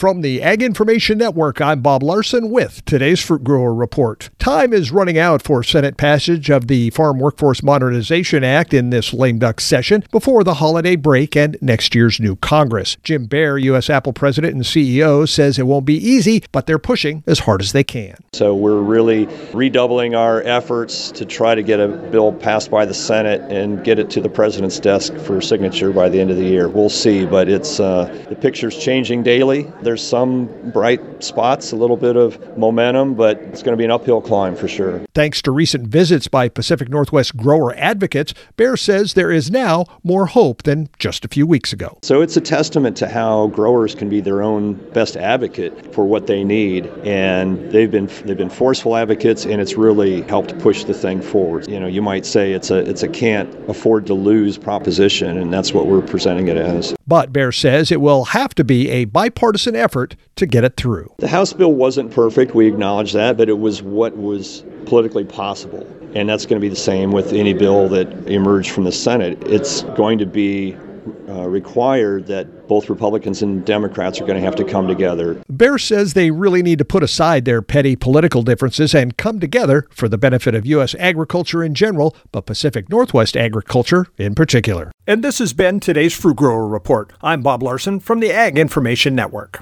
[0.00, 4.30] From the Ag Information Network, I'm Bob Larson with today's Fruit Grower Report.
[4.38, 9.12] Time is running out for Senate passage of the Farm Workforce Modernization Act in this
[9.12, 12.96] lame duck session before the holiday break and next year's new Congress.
[13.02, 13.90] Jim Bair, U.S.
[13.90, 17.72] Apple President and CEO, says it won't be easy, but they're pushing as hard as
[17.72, 18.16] they can.
[18.32, 22.94] So we're really redoubling our efforts to try to get a bill passed by the
[22.94, 26.46] Senate and get it to the president's desk for signature by the end of the
[26.46, 26.70] year.
[26.70, 29.70] We'll see, but it's uh, the picture's changing daily.
[29.90, 33.90] There's some bright spots, a little bit of momentum, but it's going to be an
[33.90, 35.00] uphill climb for sure.
[35.16, 40.26] Thanks to recent visits by Pacific Northwest grower advocates, Bair says there is now more
[40.26, 41.98] hope than just a few weeks ago.
[42.02, 46.28] So it's a testament to how growers can be their own best advocate for what
[46.28, 50.94] they need, and they've been they've been forceful advocates, and it's really helped push the
[50.94, 51.66] thing forward.
[51.66, 55.52] You know, you might say it's a it's a can't afford to lose proposition, and
[55.52, 56.94] that's what we're presenting it as.
[57.08, 61.12] But Bair says it will have to be a bipartisan effort to get it through.
[61.18, 65.86] The House bill wasn't perfect, we acknowledge that, but it was what was politically possible.
[66.14, 69.38] And that's going to be the same with any bill that emerged from the Senate.
[69.46, 70.76] It's going to be
[71.28, 75.40] uh, required that both Republicans and Democrats are going to have to come together.
[75.48, 79.86] Bair says they really need to put aside their petty political differences and come together
[79.90, 80.94] for the benefit of U.S.
[80.98, 84.92] agriculture in general, but Pacific Northwest agriculture in particular.
[85.06, 87.12] And this has been today's Fruit Grower Report.
[87.22, 89.58] I'm Bob Larson from the Ag Information Network.